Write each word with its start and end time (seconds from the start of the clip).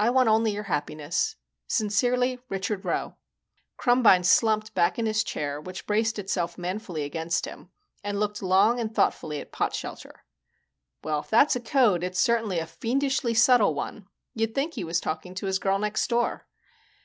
I 0.00 0.10
want 0.10 0.28
only 0.28 0.50
your 0.50 0.64
happiness._ 0.64 1.36
Sincerely, 1.72 2.40
Richard 2.48 2.84
Rowe 2.84 3.14
Krumbine 3.78 4.24
slumped 4.24 4.74
back 4.74 4.98
in 4.98 5.06
his 5.06 5.22
chair, 5.22 5.60
which 5.60 5.86
braced 5.86 6.18
itself 6.18 6.58
manfully 6.58 7.04
against 7.04 7.44
him, 7.44 7.70
and 8.02 8.18
looked 8.18 8.42
long 8.42 8.80
and 8.80 8.92
thoughtfully 8.92 9.40
at 9.40 9.52
Potshelter. 9.52 10.24
"Well, 11.04 11.20
if 11.20 11.30
that's 11.30 11.54
a 11.54 11.60
code, 11.60 12.02
it's 12.02 12.18
certainly 12.18 12.58
a 12.58 12.66
fiendishly 12.66 13.32
subtle 13.34 13.74
one. 13.74 14.08
You'd 14.34 14.56
think 14.56 14.74
he 14.74 14.82
was 14.82 14.98
talking 15.00 15.36
to 15.36 15.46
his 15.46 15.60
Girl 15.60 15.78
Next 15.78 16.04
Door." 16.10 16.48